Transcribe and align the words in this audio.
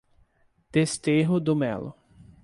Desterro 0.71 1.39
do 1.39 1.55
Melo 1.55 1.93